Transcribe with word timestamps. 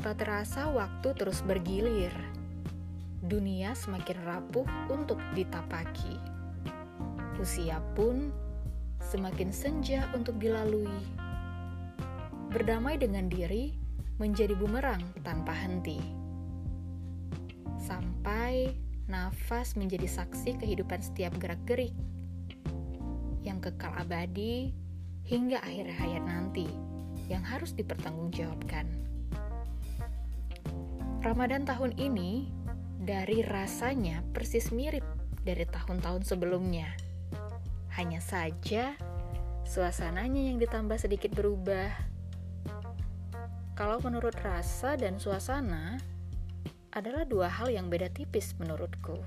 Tanpa 0.00 0.16
terasa 0.16 0.64
waktu 0.72 1.12
terus 1.12 1.44
bergilir. 1.44 2.08
Dunia 3.20 3.76
semakin 3.76 4.16
rapuh 4.24 4.64
untuk 4.88 5.20
ditapaki. 5.36 6.16
Usia 7.36 7.84
pun 7.92 8.32
semakin 8.96 9.52
senja 9.52 10.08
untuk 10.16 10.40
dilalui. 10.40 11.04
Berdamai 12.48 12.96
dengan 12.96 13.28
diri 13.28 13.76
menjadi 14.16 14.56
bumerang 14.56 15.04
tanpa 15.20 15.52
henti. 15.52 16.00
Sampai 17.76 18.72
nafas 19.04 19.76
menjadi 19.76 20.08
saksi 20.08 20.64
kehidupan 20.64 21.04
setiap 21.04 21.36
gerak-gerik 21.36 21.92
yang 23.44 23.60
kekal 23.60 23.92
abadi 24.00 24.72
hingga 25.28 25.60
akhir 25.60 25.92
hayat 25.92 26.24
nanti 26.24 26.72
yang 27.28 27.44
harus 27.44 27.76
dipertanggungjawabkan. 27.76 28.88
Ramadan 31.20 31.68
tahun 31.68 32.00
ini 32.00 32.48
dari 32.96 33.44
rasanya 33.44 34.24
persis 34.32 34.72
mirip 34.72 35.04
dari 35.44 35.68
tahun-tahun 35.68 36.24
sebelumnya. 36.24 36.96
Hanya 37.92 38.24
saja 38.24 38.96
suasananya 39.68 40.48
yang 40.48 40.56
ditambah 40.56 40.96
sedikit 40.96 41.28
berubah. 41.36 41.92
Kalau 43.76 44.00
menurut 44.00 44.32
rasa 44.40 44.96
dan 44.96 45.20
suasana 45.20 46.00
adalah 46.88 47.28
dua 47.28 47.52
hal 47.52 47.68
yang 47.68 47.92
beda 47.92 48.08
tipis 48.08 48.56
menurutku. 48.56 49.20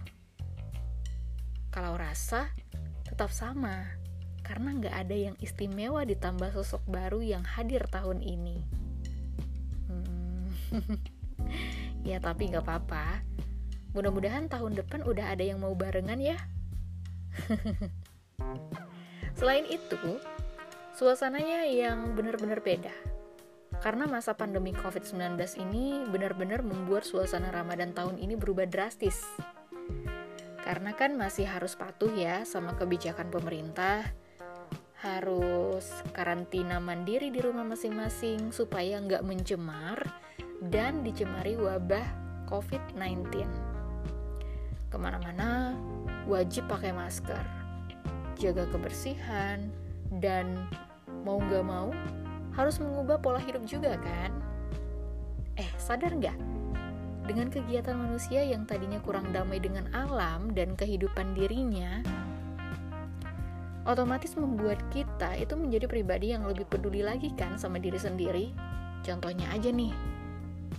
Kalau 1.69 1.93
rasa 1.93 2.49
tetap 3.05 3.29
sama, 3.29 3.85
karena 4.41 4.81
nggak 4.81 4.95
ada 4.97 5.13
yang 5.29 5.35
istimewa 5.37 6.01
ditambah 6.09 6.57
sosok 6.57 6.81
baru 6.89 7.21
yang 7.21 7.45
hadir 7.45 7.85
tahun 7.85 8.17
ini. 8.25 8.57
Hmm. 9.93 10.49
Ya 12.03 12.19
tapi 12.19 12.51
gak 12.51 12.67
apa-apa. 12.67 13.23
Mudah-mudahan 13.95 14.51
tahun 14.51 14.75
depan 14.75 15.07
udah 15.07 15.31
ada 15.31 15.43
yang 15.43 15.63
mau 15.63 15.71
barengan 15.71 16.19
ya. 16.19 16.35
Selain 19.39 19.65
itu, 19.65 20.19
suasananya 20.93 21.65
yang 21.65 22.13
benar-benar 22.13 22.59
beda. 22.59 22.93
Karena 23.81 24.07
masa 24.07 24.37
pandemi 24.37 24.71
COVID-19 24.71 25.35
ini 25.59 26.05
benar-benar 26.07 26.63
membuat 26.63 27.03
suasana 27.03 27.51
Ramadan 27.51 27.91
tahun 27.91 28.21
ini 28.21 28.37
berubah 28.37 28.69
drastis. 28.69 29.25
Karena 30.63 30.95
kan 30.95 31.19
masih 31.19 31.43
harus 31.43 31.75
patuh 31.75 32.13
ya 32.15 32.47
sama 32.47 32.79
kebijakan 32.79 33.27
pemerintah, 33.27 34.07
harus 35.03 35.83
karantina 36.15 36.79
mandiri 36.79 37.27
di 37.27 37.43
rumah 37.43 37.67
masing-masing 37.67 38.55
supaya 38.55 39.03
nggak 39.03 39.27
mencemar, 39.27 39.99
dan 40.71 41.03
dicemari 41.03 41.59
wabah 41.59 42.05
COVID-19. 42.47 43.43
Ke 44.87 44.95
mana-mana 44.95 45.73
wajib 46.29 46.69
pakai 46.69 46.93
masker, 46.93 47.41
jaga 48.37 48.69
kebersihan, 48.69 49.67
dan 50.21 50.69
mau 51.25 51.41
nggak 51.41 51.65
mau 51.65 51.89
harus 52.53 52.77
mengubah 52.77 53.17
pola 53.17 53.41
hidup 53.41 53.65
juga 53.65 53.97
kan? 53.97 54.31
Eh, 55.57 55.69
sadar 55.81 56.13
nggak? 56.13 56.37
Dengan 57.23 57.47
kegiatan 57.47 57.95
manusia 57.95 58.43
yang 58.43 58.67
tadinya 58.67 58.99
kurang 58.99 59.31
damai 59.31 59.57
dengan 59.57 59.87
alam 59.95 60.51
dan 60.51 60.75
kehidupan 60.75 61.33
dirinya, 61.33 62.03
otomatis 63.87 64.35
membuat 64.35 64.79
kita 64.91 65.35
itu 65.39 65.55
menjadi 65.55 65.87
pribadi 65.87 66.35
yang 66.35 66.43
lebih 66.43 66.67
peduli 66.67 66.99
lagi 66.99 67.31
kan 67.35 67.55
sama 67.55 67.79
diri 67.79 67.95
sendiri. 67.95 68.45
Contohnya 69.03 69.47
aja 69.55 69.71
nih, 69.71 69.91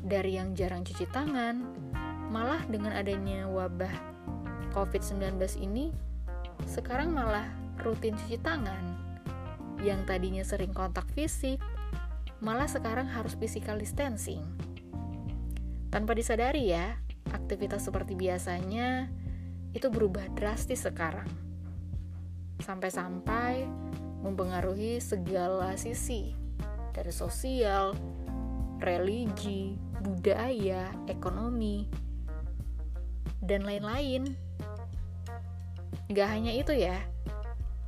dari 0.05 0.37
yang 0.37 0.53
jarang 0.53 0.85
cuci 0.85 1.09
tangan, 1.09 1.65
malah 2.29 2.61
dengan 2.69 2.93
adanya 2.93 3.49
wabah 3.49 3.91
COVID-19 4.77 5.41
ini, 5.65 5.97
sekarang 6.69 7.17
malah 7.17 7.49
rutin 7.81 8.13
cuci 8.13 8.37
tangan. 8.45 8.85
Yang 9.81 10.01
tadinya 10.05 10.45
sering 10.45 10.77
kontak 10.77 11.09
fisik, 11.17 11.57
malah 12.45 12.69
sekarang 12.69 13.09
harus 13.09 13.33
physical 13.33 13.81
distancing. 13.81 14.45
Tanpa 15.89 16.13
disadari 16.13 16.69
ya, 16.69 17.01
aktivitas 17.33 17.89
seperti 17.89 18.13
biasanya 18.13 19.09
itu 19.73 19.89
berubah 19.89 20.29
drastis 20.37 20.85
sekarang. 20.85 21.27
Sampai-sampai 22.61 23.65
mempengaruhi 24.21 25.01
segala 25.01 25.75
sisi, 25.81 26.37
dari 26.93 27.11
sosial, 27.11 27.97
religi, 28.85 29.75
budaya, 30.05 30.93
ekonomi, 31.09 31.89
dan 33.41 33.65
lain-lain. 33.65 34.37
Gak 36.13 36.29
hanya 36.29 36.53
itu 36.53 36.77
ya, 36.77 37.01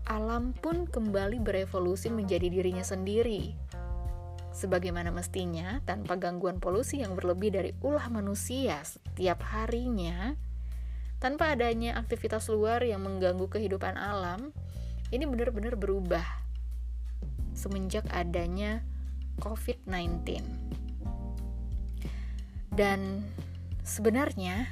alam 0.08 0.56
pun 0.56 0.88
kembali 0.88 1.44
berevolusi 1.44 2.08
menjadi 2.08 2.48
dirinya 2.48 2.80
sendiri. 2.80 3.52
Sebagaimana 4.56 5.12
mestinya, 5.12 5.84
tanpa 5.84 6.16
gangguan 6.16 6.56
polusi 6.56 7.04
yang 7.04 7.12
berlebih 7.12 7.52
dari 7.52 7.76
ulah 7.84 8.08
manusia 8.08 8.80
setiap 8.80 9.44
harinya, 9.52 10.32
tanpa 11.20 11.52
adanya 11.52 12.00
aktivitas 12.00 12.48
luar 12.48 12.80
yang 12.80 13.04
mengganggu 13.04 13.44
kehidupan 13.52 14.00
alam, 14.00 14.56
ini 15.12 15.28
benar-benar 15.28 15.76
berubah 15.76 16.24
semenjak 17.52 18.08
adanya 18.08 18.80
COVID-19. 19.44 20.40
Dan 22.76 23.24
sebenarnya 23.80 24.68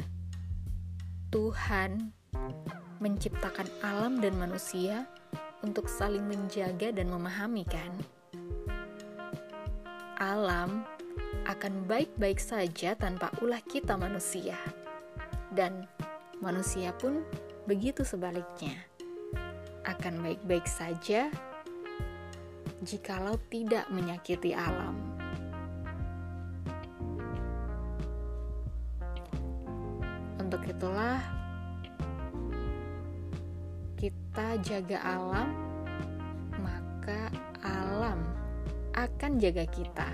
Tuhan 1.32 2.12
menciptakan 3.00 3.65
alam 3.81 4.20
dan 4.20 4.37
manusia 4.37 5.09
untuk 5.65 5.88
saling 5.88 6.20
menjaga 6.28 6.92
dan 6.92 7.09
memahami 7.09 7.65
kan? 7.65 7.88
Alam 10.20 10.84
akan 11.48 11.88
baik-baik 11.88 12.37
saja 12.37 12.92
tanpa 12.92 13.32
ulah 13.41 13.65
kita 13.65 13.97
manusia. 13.97 14.60
Dan 15.48 15.88
manusia 16.44 16.92
pun 16.92 17.25
begitu 17.65 18.04
sebaliknya. 18.04 18.76
Akan 19.88 20.21
baik-baik 20.21 20.69
saja 20.69 21.32
jikalau 22.84 23.41
tidak 23.48 23.88
menyakiti 23.88 24.53
alam. 24.53 25.14
Itulah 30.69 31.21
kita 34.01 34.59
jaga 34.61 34.99
alam, 35.01 35.49
maka 36.61 37.33
alam 37.65 38.21
akan 38.93 39.41
jaga 39.41 39.65
kita. 39.69 40.09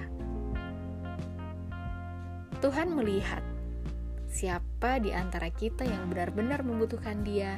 Tuhan 2.60 2.92
melihat 2.92 3.40
siapa 4.28 5.00
di 5.00 5.10
antara 5.16 5.48
kita 5.48 5.82
yang 5.82 6.12
benar-benar 6.12 6.60
membutuhkan 6.62 7.24
Dia, 7.24 7.56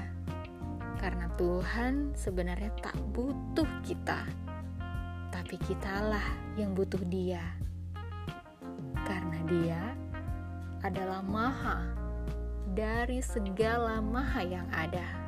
karena 1.03 1.27
Tuhan 1.35 2.15
sebenarnya 2.15 2.71
tak 2.81 2.97
butuh 3.11 3.67
kita, 3.83 4.23
tapi 5.35 5.59
kitalah 5.59 6.55
yang 6.55 6.73
butuh 6.73 7.03
Dia, 7.11 7.43
karena 9.03 9.39
Dia 9.51 9.83
adalah 10.87 11.21
Maha 11.21 12.02
dari 12.73 13.21
segala 13.21 14.01
maha 14.01 14.43
yang 14.43 14.69
ada. 14.73 15.22